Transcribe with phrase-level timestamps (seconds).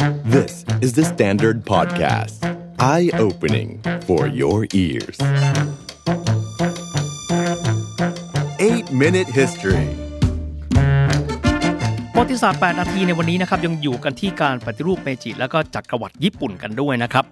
[0.00, 2.40] This is the Standard Podcast.
[2.78, 5.18] Eye-opening for your ears.
[8.58, 9.88] 8 Minute History
[12.14, 17.24] ประวัติศาสตร์ 8 นาทีในวันนี้นะครับยังอยู่กันที่การปฏิรูปเมจิแล้วก็จักรวรรดิญี่ปุ่นกันด้วยนะครับ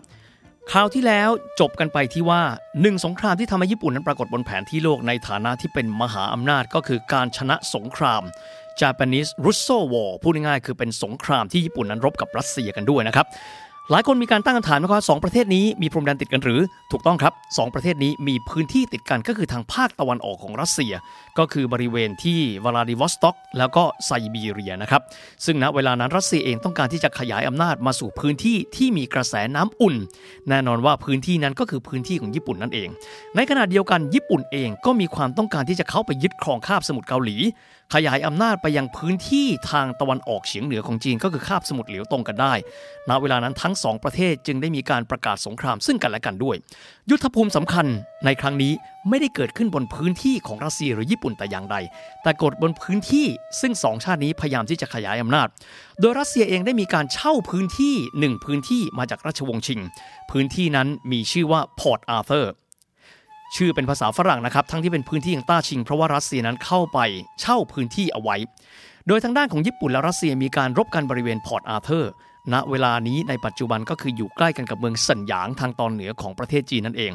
[0.70, 1.30] คราวที่แล้ว
[1.60, 2.42] จบกันไปที่ว่า
[2.80, 8.22] หนึ่งสงครามที่ทำให้ญี่ปุ่นนั้นปรากฏบนแผนที่โลกในฐานะที่เป็นมหาอำนาจก็คือการชนะสงคราม
[8.82, 13.26] Japanese Russo War พูดง่ายๆคือเป็นสงครามที่ญี่ปุ่นนั้นรบกับรัสเซียกันด้วยนะครับ
[13.90, 16.60] หลายคนมีการตั้งคำถามนะครับสองประเทศนี้มีพรมแดนติดกันหรือ
[16.92, 20.92] ถูกต้องครับสองประเทศนี้มีพื้นที่ติดกันก็คือทางภาคตะวันออกของรัสเซีย
[21.38, 25.02] ก็คือบริเวณที่วลาดิวอสต็อก แล้วก็ไซบีเรียนะครับ
[25.44, 29.94] ซึ่งณเวลานั้นรัสเซียเองต้องการที่จะขยายอำนาจมาสู่พื้นที่ที่มีกระแสน้ำอุ่น
[30.48, 32.88] แน่นอนว่าพื้นที่นั้นก็คือพื้นที่ของญี่ปุ่นนั่นเอง
[33.36, 37.38] ในขณะเดียวกันญี่ปุ่นเองก็มีความต้องการที่จะเข้าไปยึดครองคาบสมุทรเกาหลี
[37.94, 42.54] ขยายอำนาจไปยังพื้นที่ทางตะวันออกเฉียงเหนือของจีนก็คือคาบสมุทรเหลียวตงกันด้วย
[43.08, 46.56] ณเวลานั้นทั้งสองประเทศจึงได้มีการประกาศสงครามซึ่งกันและกันด้วย
[47.10, 47.86] ยุทธภูมิสำคัญ
[48.24, 48.72] ในครั้งนี้
[49.08, 51.76] ไม่ได้เกิดขึ้นบนพื้นที่ของรัสเซียหรือญี่ปุ่นแต่อย่างใด
[52.22, 53.26] แต่เกิดบนพื้นที่
[53.60, 55.48] ซึ่งสองชาตินี้พยายามที่จะขยายอำนาจ
[56.00, 59.80] โดยรัสเซียเองได้มีการเช่าพื้นที่หนึ่งพื้นที่มาจากราชวงศ์ชิง
[60.30, 62.52] พื้นที่นั้นมีชื่อว่าพอร์ตอาร์เธอร์
[63.56, 66.98] ชื่อเป็นภาษาฝรั่งนะครับ ทั้งที่เป็นพื้นที่ของต้าชิง เพราะว่ารัสเซียนั้นเข้าไป
[67.40, 68.36] เช่าพื้นที่เอาไว้
[69.08, 72.10] โดยทางด้านของญี่ปุ่นและรัสเซียมีการรบกันบริเวณพอร์ตอาร์เธอร์
[72.52, 77.12] ณเวลานี้ในปัจจุบันก็คืออยู่ใกล้กันกับเมืองเสิ่นหยางทางตอนเหนือของประเทศจีนนั่นเอง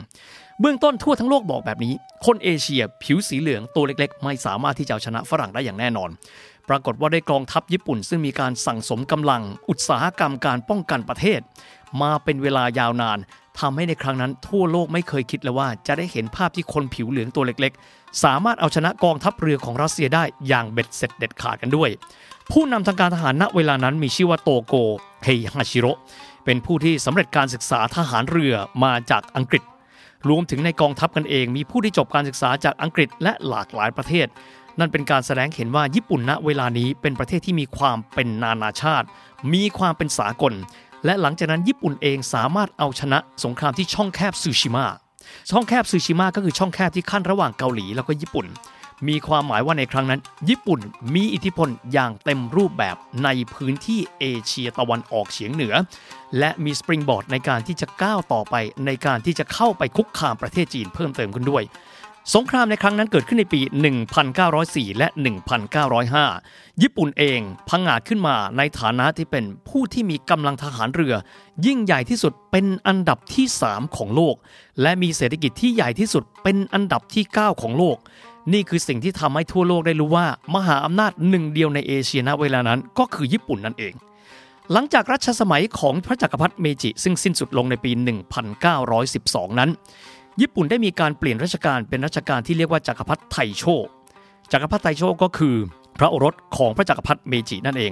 [0.59, 1.93] เบื้องต้นทั่วทั้งโลกบอกแบบนี้
[2.25, 6.09] คนเอเชียผิวสีเหลืองตัวเล็กๆ ไม่สามารถที่จะเอาชนะฝรั่งได้อย่างแน่นอน
[6.69, 11.39] ปรากฏว่าได้กองทัพญี่ปุ่น ซึ่งมีการสั่งสมกำลัง อุตสาหกรรมการป้องกันประเทศ
[12.01, 13.19] มาเป็นเวลายาวนาน
[13.59, 21.89] ทำให้ในครั้งนั้นทั่วโลกไม่เคยคิดเลยว่า จะได้เห็นภาพที่คนผิวเหลืองตัวเล็กๆ สามารถเอาชนะกองทัพเรือของรัสเซียได้อย่างเบ็ดเสร็จเด็ดขาดกันด้วย
[22.51, 24.75] ผู้นำทางการทหารณเวลานั้นมีชื่อว่าโตโก
[25.23, 25.87] เฮฮาชิโร
[26.45, 29.63] เป็นผู้ที่สำเร็จการศึกษาทหารเรือมาจากอังกฤษ
[30.29, 34.27] รวมถึงในกองทัพกันเอง มีผู้ที่จบการศึกษาจากอังกฤษและหลากหลายประเทศ
[34.79, 39.07] นั่นเป็นการแสดงเห็นว่าญี่ปุ่นณเวลานี้เป็นประเทศที่มีความเป็นนานาชาติ
[39.53, 40.53] มีความเป็นสากล
[41.05, 44.85] และหลังจากนั้นญี่ปุ่นเองสามารถเอาชนะสงครามที่ช่องแคบซูชิมะ
[45.51, 48.47] ช่องแคบซูชิมะก็คือช่องแคบที่ขั้นระหว่างเกาหลีแล้วก็ญี่ปุ่น
[49.07, 50.79] มีความหมายว่าในครั้งนั้น ญี่ปุ่น
[51.15, 55.73] มีอิทธิพลอย่างเต็มรูปแบบในพื้นที่เอเชียตะวันออกเฉียงเหนือ
[56.39, 58.55] และมีสปริงบอร์ดในการที่จะก้าวต่อไป
[58.85, 61.63] ในการที่จะเข้าไปคุกคามประเทศจีนเพิ่มเติมขึ้นด้วย
[62.31, 63.61] สงครามในครั้งนั้นเกิดขึ้นในปี
[64.29, 65.07] 1904 และ
[66.13, 67.39] 1905 ญี่ปุ่นเอง
[67.69, 71.13] พังอาจขึ้นมาในฐานะที่เป็นผู้ที่มีกำลังทหารเรือ
[71.65, 74.35] ยิ่งใหญ่ที่สุดเป็นอันดับที่ 3 ของโลก
[74.81, 77.97] และมีเศรษฐกิจที่ใหญ่ที่สุดเป็นอันดับที่ 9 ของโลก
[78.53, 83.93] นี่คือสิ่งที่ทำให้ทั่วโลกได้รู้ว่า มหาอำนาจหนึ่งเดียวในเอเชียณเวลานั้นก็คือญี่ปุ่นนั่นเอง
[84.71, 87.91] หลังจากรัชสมัยของพระจักรพรรดิเมจิซึ่งสิ้นสุดลงในปี
[88.75, 89.69] 1912 นั้น
[90.41, 93.63] ญี่ปุ่นได้มีการเปลี่ยนรัชกาลเป็นรัชกาลที่เรียกว่าจักรพรรดิไทโช
[94.51, 95.55] จักรพรรดิไทโชก็คือ
[95.99, 97.91] พระโอรสของพระจักรพรรดิเมจินั่นเอง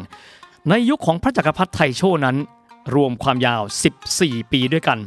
[0.70, 2.38] ในยุคของพระจักรพรรดิไทโชนั้น
[2.96, 3.62] รวมความยาว
[4.08, 4.98] 14 ปีด้วยกัน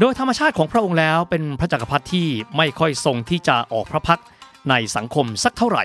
[0.00, 2.26] โดยธรรมชาติของพระองค์แล้วเป็นพระจักรพรรดิที่
[2.56, 4.20] ไม่ค่อยทรงที่จะออกพระพักตร์
[4.70, 5.84] ในสังคมสักเท่าไหร่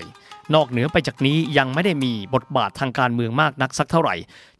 [0.54, 4.14] นอกเหนือไปจากนี้ยังไม่ได้มีบทบาททางการเมืองมากนักสักเท่าไหร่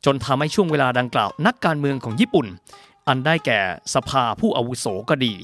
[0.05, 2.47] จนทำให้ช่วงเวลาดังกล่าวนักการเมืองของญี่ปุ่น
[3.09, 3.61] อันได้แก่
[3.95, 5.35] สภาผู้อาวุโสก็ดี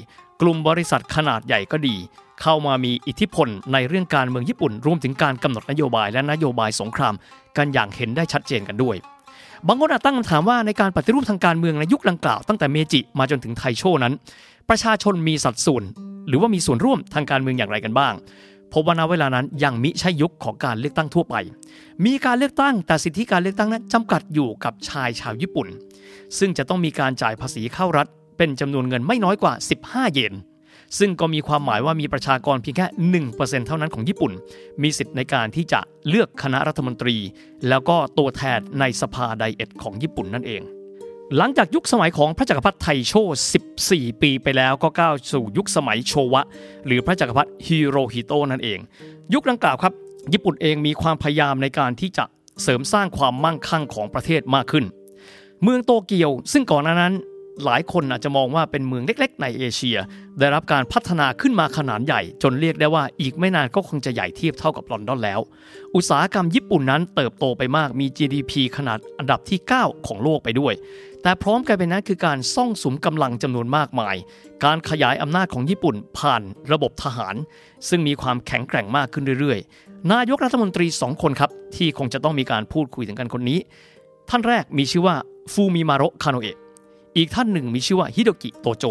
[0.41, 1.97] กลุ่มบริษัทขนาดใหญ่ก็ดี
[2.43, 7.15] เข้ามามีอิทธิพลในเรื่องการเมืองญี่ปุ่น รวมถึงการกำหนดนโยบายและนโยบายสงคราม
[7.57, 8.97] กันอย่างเห็นได้ชัดเจนกันด้วย
[9.67, 14.15] บางคนอาจตั้งคำถามว่าในการปฏิรูปทางการเมืองในยุคดังกล่าวตั้งแต่เมจิมาจนถึงไทโชนั้น
[14.69, 15.85] ประชาชนมีสัดส่วน
[16.29, 18.15] หรือว่ามีส่วนร่วมทางการเมืองอย่างไรกันบ้าง
[18.73, 21.35] พบว่าณเวลานั้นยังมิใช่ยุคของการเลือกตั้งทั่วไป
[22.05, 25.69] มีการเลือกตั้งแต่สิทธิการเลือกตั้งนั้นจำกัดอยู่กับชายชาวญี่ปุ่น
[26.39, 28.07] ซึ่งจะต้องมีการจ่ายภาษีเข้ารัฐ
[28.39, 29.53] เป็นจำนวนเงินไม่น้อยกว่า
[29.85, 30.35] 15 เยน
[30.99, 32.87] ซึ่งก็มีความหมายว่ามีประชากรเพียงแค่
[33.27, 34.33] 1%เท่านั้นของญี่ปุ่น
[34.83, 37.17] มีสิทธิ์ในการที่จะเลือกคณะรัฐมนตรี
[37.69, 40.63] แล้วก็ตัวแทนในสภาไดเอทของญี่ปุ่นนั่นเอง
[41.37, 43.15] หลังจากยุคสมัยของพระจักรพรรดิไทโช
[43.69, 46.43] 14 ปีไปแล้วก็ก้าวสู่ยุคสมัยโชวะ
[46.87, 48.79] หรือพระจักรพรรดิฮิโรฮิโตนั่นเอง
[49.35, 49.93] ยุคดังกล่าวครับ
[50.33, 52.25] ญี่ปุ่นเองมีความพยายามในการที่จะ
[52.63, 54.85] เสริมสร้างความมั่งคั่งของประเทศมากขึ้น
[55.63, 57.15] เมืองโตเกียว ซึ่งก่อนหน้านั้น
[57.65, 59.99] หลายคนอาจจะมองว่าเป็นเมืองเล็กๆ ในเอเชีย
[60.39, 65.41] ได้รับการพัฒนาขึ้นมาขนาดใหญ่ จนเรียกได้ว่าอีกไม่นานก็คงจะใหญ่เทียบเท่ากับลอนดอนแล้ว
[65.95, 70.75] อุตสาหกรรมญี่ปุ่นนั้นเติบโตไปมากมี GDP ขนาดอันดับที่ 9 ของโลกไปด้วย
[71.23, 74.17] แต่พร้อมกันไปนั้นคือการซ่องสุมกำลังจำนวนมากมาย
[74.65, 77.35] การขยายอำนาจของญี่ปุ่นผ่านระบบทหาร
[77.89, 83.59] ซึ่งมีความแข็งแกร่งมากขึ้นเรื่อยๆ นายกรัฐมนตรีสองคนครับที่คงจะต้องมีการพูดคุยถึงกันคนนี้
[84.31, 85.17] ท่านแรกมีชื่อว่า
[85.53, 86.57] ฟูมิมาโรคาโนเอะ
[87.19, 88.85] อีกท่านหนึ่งมีชื่อว่าฮิโดกิโตโจ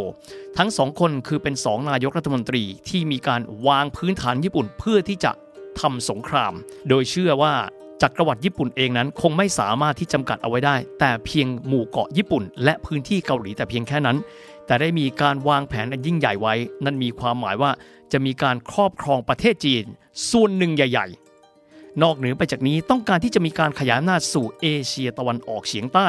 [0.57, 5.31] ทั้งสองคนคือเป็นสองนายกรัฐมนตรีที่มีการวางพื้นฐานญี่ปุ่นเพื่อที่จะ
[5.79, 6.53] ทำสงคราม
[6.89, 7.53] โดยเชื่อว่า
[8.01, 14.17] จักรวรรดิญี่ปุ่นเองนั้นคงไม่สามารถที่จำกัดเอาไว้ได้ แต่เพียงหมู่เกาะญี่ปุ่น และพื้นที่เกาหลีแต่เพียงแค่นั้น
[14.65, 16.53] แต่ได้มีการวางแผนอันยิ่งใหญ่ไว้
[16.85, 17.71] นั่นมีความหมายว่า
[18.11, 19.85] จะมีการครอบครองประเทศจีน
[20.31, 21.07] ส่วนหนึ่งใหญ่
[21.55, 26.07] ๆ นอกเหนือไปจากนี้ต้องการที่จะมีการขยายอำนาจสู่เอเชียตะวันออกเฉียงใต้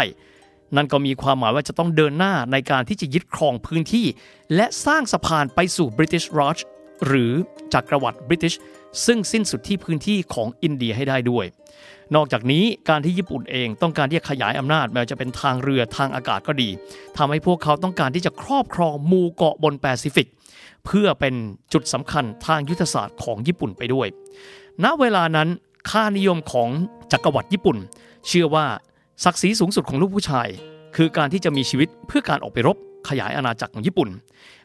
[0.77, 4.07] นั่นก็มีความหมายว่าจะต้องเดินหน้าในการที่จะยึดครองพื้นที่
[4.55, 6.59] และสร้างสะพานไปสู่ British Raj
[7.07, 7.33] หรือ
[7.73, 8.55] จักรวรรดิบริติช
[9.07, 11.47] ซึ่งสิ้นสุดที่พื้นที่ของอินเดียให้ได้ด้วย
[12.15, 16.69] นอกจากนี้การที่ญี่ปุ่นเองต้องการที่จะขยายอำนาจแม้จะเป็นทางเรือทางอากาศก็ดี
[17.17, 20.29] ทำให้พวกเขาต้องการที่จะครอบครองหมู่เกาะบนแปซิฟิก
[20.87, 21.35] เพื่อเป็น
[21.73, 24.07] จุดสำคัญทางยุทธศาสตร์ของญี่ปุ่นไปด้วย
[24.85, 25.49] ณเวลานั้น
[25.91, 26.69] ค่านิยมของ
[27.13, 27.77] จักรวรรดิญี่ปุ่น
[28.29, 28.67] เชื่อว่า
[29.25, 30.49] ศักดิ์ศรีสูงสุดของลูกผู้ชาย
[30.97, 32.77] คือการที่จะมีชีวิตเพื่อการออกไปรบ
[33.09, 34.09] ขยายอาณาจักรของญี่ปุ่น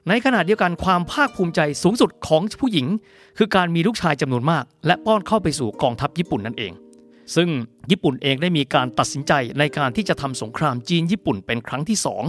[0.07, 2.87] ในขณะเดียวกันความภาคภูมิใจสูงสุดของผู้หญิง
[3.37, 6.73] คือการมีลูกชายจำนวนมาก และป้อนเข้าไปสู่กองทัพญี่ปุ่นนั่นเอง
[7.35, 7.49] ซึ่ง
[7.91, 12.23] ญี่ปุ่นเองได้มีการตัดสินใจในการที่จะทำสงครามจีนญี่ปุ่นเป็นครั้งที่สอง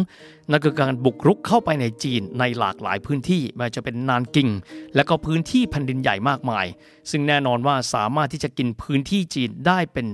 [0.50, 4.48] นั่นคือการบุกรุกเข้าไปในจีนในหลากหลายพื้นที่ไม่ว่าจะเป็นนานกิง
[4.94, 6.66] และก็พื้นที่แผ่นดินใหญ่มากมาย
[7.10, 10.06] ซึ่งแน่นอนว่าสามารถที่จะกินพื้นที่จีนได้เป็น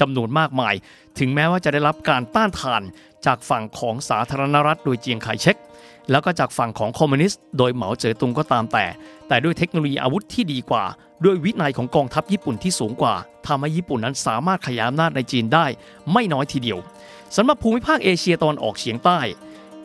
[0.00, 0.74] จำนวนมากมาย
[1.18, 2.82] ถึงแม้ว่าจะได้รับการต้านทาน
[3.26, 5.56] จากฝั่งของสาธารณรัฐโดยเจียงไคเชก
[6.10, 8.84] แล้วก็จากฝั่งของคอมมิวนิสต์โดยเหมาเจ๋อตุงก็ตามแต่
[9.28, 10.84] แต่ด้วยเทคโนโลยีอาวุธที่ดีกว่า
[11.24, 13.14] ด้วยวินัยของกองทัพญี่ปุ่นที่สูงกว่า
[13.46, 15.66] ทำให้ญี่ปุ่นนั้นสามารถขยายอำนาจในจีนได้
[16.12, 16.78] ไม่น้อยทีเดียว
[17.36, 19.18] สำหรับภูมิภาคเอเชียตอนออกเฉียงใต้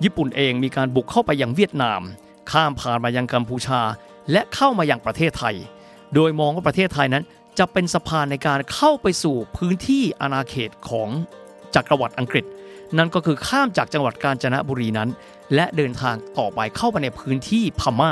[0.03, 2.01] ญี่ปุ่นเองมีการบุกเข้าไปยังเวียดนาม
[2.51, 3.81] ข้ามผ่านมายังกัมพูชา
[4.31, 5.55] และเข้ามายังประเทศไทย
[6.15, 7.23] โดยมองว่าประเทศไทยนั้น
[7.59, 11.09] จะเป็นสะพานในการเข้าไปสู่พื้นที่อาณาเขตของ
[11.75, 12.45] จักรวรรดิอังกฤษ
[12.97, 15.09] นั่นก็คือข้ามจากจังหวัดกาญจนบุรีนั้น
[15.55, 18.11] และเดินทางต่อไปเข้าไปในพื้นที่พม่า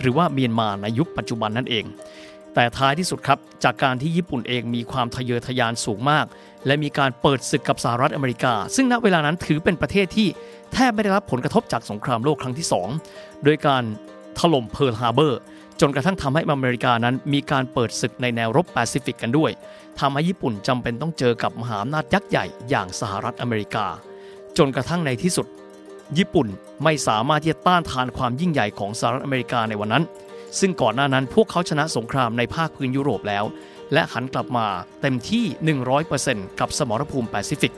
[0.00, 1.84] หรือว่าเมียนมาในยุคปัจจุบันนั่นเอง
[2.54, 6.26] แต่ท้ายที่สุดครับจากการที่ญี่ปุ่นเองมีความทะเยอทะยานสูงมาก
[6.66, 10.28] และมีการเปิดศึกกับสหรัฐอเมริกา ซึ่งณเวลานั้นถือเป็นประเทศที่
[10.72, 12.66] แทบไม่ได้รับผลกระทบจากสงครามโลกครั้งที่
[13.04, 13.82] 2 โดยการ
[14.38, 15.40] ถล่มเพิร์ลฮาร์เบอร์
[15.80, 19.50] จนกระทั่งทำให้อเมริกานั้นมีการเปิดศึกในแนวรบแปซิฟิกกันด้วย
[20.00, 23.86] ทำให้ญี่ปุ่นจำเป็นต้องเจอกับมหาอำนาจยักษ์ใหญ่อย่างสหรัฐอเมริกา
[24.58, 25.46] จนกระทั่งในที่สุด
[26.18, 26.48] ญี่ปุ่น
[26.84, 30.04] ไม่สามารถที่จะต้านทานความยิ่งใหญ่ของสหรัฐอเมริกาในวันนั้น
[30.60, 33.44] ซึ่งก่อนหน้านั้นพวกเขาชนะสงครามในภาคพื้นยุโรปแล้ว
[33.92, 34.66] และหันกลับมา
[35.02, 35.44] เต็มที่
[36.02, 37.74] 100%กับสมรภูมิแปซิฟิก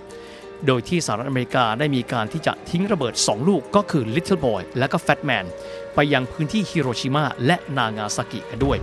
[0.67, 5.47] โดยที่สหรัฐอเมริกาได้มีการที่จะทิ้งระเบิด 2 ลูกก็คือ Little Boy และก็ Fat Man
[5.95, 8.79] ไปยังพื้นที่ฮิโรชิมาและนางาซากิกันด้วย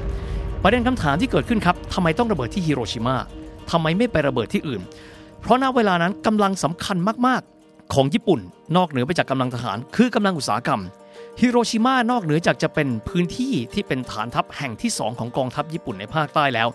[0.63, 3.15] ประเด็นคำถามที่เกิดขึ้นครับทำไมต้องระเบิดที่ฮิโรชิมา
[3.71, 4.81] ทำไมไม่ไประเบิดที่อื่น
[5.39, 6.97] เพราะณเวลานั้นกำลังสำคัญ
[7.27, 8.39] มากๆ ของญี่ปุ่น
[8.77, 10.81] นอกเหนือไปจากกำลังทหาร คือกำลังอุตสาหกรรม
[11.41, 16.67] ฮิโรชิมานอกเหนือจากจะเป็นพื้นที่ที่เป็นฐานทัพแห่งที่ 2 ของกองทัพญี่ปุ่นในภาคใต้แล้ว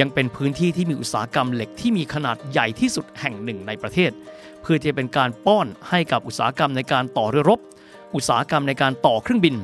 [0.00, 4.10] ยังเป็นพื้นที่ที่มีอุตสาหกรรมเหล็กที่มีขนาดใหญ่ที่สุดแห่งหนึ่งในประเทศ
[4.62, 7.60] เพื่อจะเป็นการป้อนให้กับอุตสาหกรรมในการต่อเรือรบ
[8.14, 9.56] อุตสาหกรรมในการต่อเครื่องบิน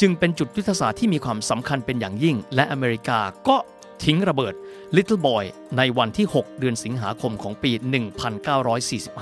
[0.00, 3.18] จึงเป็นจุดยุทธศาสตร์ที่มีความสำคัญเป็นอย่างยิ่ง และอเมริกา
[3.48, 3.56] ก็
[4.04, 4.54] ทิ้งระเบิด
[4.96, 5.44] Little Boy
[5.78, 7.70] ในวันที่ 6 เดือนสิงหาคมของปี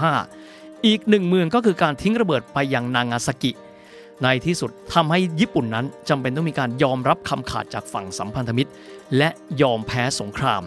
[0.07, 3.53] 1945 อีกหนึ่งเมืองก็คือการทิ้งระเบิดไปยังนางาซากิ
[4.23, 8.71] ในที่สุดทำให้ญี่ปุ่นนั้นจำเป็นต้องมีการยอมรับคำขาดจากฝั่งสัมพันธมิตร
[9.17, 9.29] และ
[9.63, 10.63] ยอมแพ้สงคราม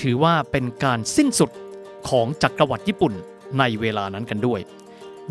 [0.00, 1.50] ถือว่าเป็นการสิ้นสุด
[2.08, 3.12] ของจักรวรรดิญี่ปุ่น
[3.58, 4.60] ในเวลานั้นกันด้วย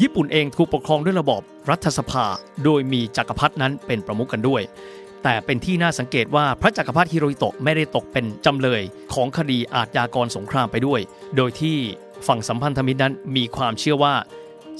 [0.01, 2.25] ญี่ปุ่นเองถูกปกครองด้วยระบอบรัฐสภา
[2.63, 4.61] โดยมีจักรพรรดินั้นเป็นประมุขกันด้วย
[5.23, 8.81] แต่เป็นที่น่าสังเกตว่าพระจักรพรรดิฮิโรฮิโตะไม่ได้ตกเป็นจำเลย
[9.13, 10.99] ของคดีอาทยากรสงครามไปด้วย
[11.37, 11.77] โดยที่
[12.27, 14.13] ฝั่งสัมพันธมิตรนั้นมีความเชื่อว่า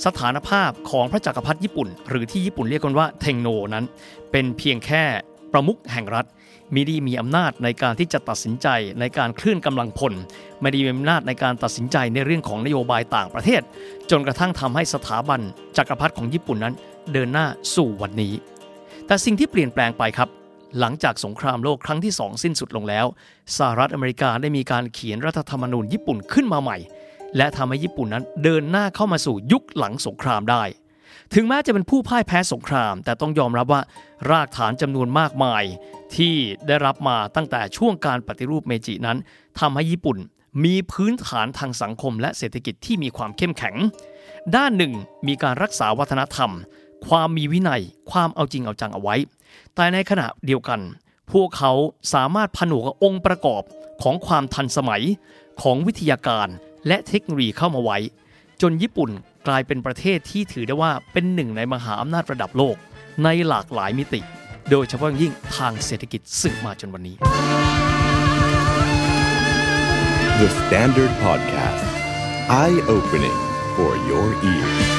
[0.06, 3.86] สถานภาพของพระจักรพรรดิญี่ปุ่น หรือที่ญี่ปุ่นเรียกกันว่าเทงโนนั้น
[4.32, 5.04] เป็นเพียงแค่
[5.52, 6.26] ประมุขแห่งรัฐ
[6.74, 8.68] มิได้มีอำนาจในการที่จะตัดสินใจ
[9.00, 10.14] ในการเคลื่อนกำลังพล
[10.62, 13.62] ไม่ได้มีอำนาจในการตัดสินใจในเรื่องของนโยบายต่างประเทศ
[14.12, 15.42] จนกระทั่งทำให้สถาบัน
[15.78, 16.74] จักรพรรดิของญี่ปุ่นนั้น
[17.14, 18.34] เดินหน้าสู่วันนี้
[19.08, 20.30] แต่สิ่งที่เปลี่ยนแปลงไปครับ
[20.80, 23.06] หลังจากสงครามโลกครั้งที่2สิ้นสุดลงแล้ว
[23.58, 26.78] สหรัฐอเมริกาได้มีการเขียนรัฐธรรมนูญญี่ปุ่นขึ้นมาใหม่
[27.38, 30.64] และทำให้ญี่ปุ่นนั้นเดินหน้าเข้ามาสู่ยุคหลังสงครามได้
[31.34, 33.82] ถึงแม้จะเป็นผู้พ่ายแพ้สงคราม แต่ต้องยอมรับว่า
[34.32, 35.64] รากฐานจำนวนมากมาย
[36.16, 36.34] ที่
[36.68, 39.18] ได้รับมาตั้งแต่ช่วงการปฏิรูปเมจินั้น
[39.60, 40.18] ทำให้ญี่ปุ่น
[40.64, 43.76] มีพื้นฐานทางสังคมและเศรษฐกิจที่มีความเข้มแข็ง
[44.56, 44.94] ด้านหนึ่ง
[45.28, 46.52] มีการรักษาวัฒนธรรม
[47.08, 47.82] ความมีวินัย
[48.12, 49.16] ความเอาจริงเอาจังเอาไว้
[49.76, 50.80] แต่ในขณะเดียวกัน
[51.32, 51.72] พวกเขา
[52.14, 53.64] สามารถผนวกองค์ประกอบ
[54.04, 55.04] ของความทันสมัย
[55.62, 56.48] ของวิทยาการ
[56.88, 57.98] และเทคโนโลยีเข้ามาไว้
[58.62, 59.10] จนญี่ปุ่น
[59.48, 62.76] กลายเป็นประเทศที่ถือได้ว่าเป็นหนึ่งในมหาอำนาจระดับโลก
[63.24, 64.22] ในหลากหลายมิติ
[64.70, 67.16] โดยเฉพาะยิ่งทางเศรษฐกิจซึ่งมาจนวันนี้
[70.40, 71.86] The Standard Podcast
[72.62, 73.40] Eye Opening
[73.76, 74.97] for Your Ears